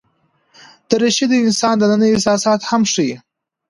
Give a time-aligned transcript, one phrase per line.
[0.89, 3.15] دریشي د انسان دننه احساسات هم ښيي.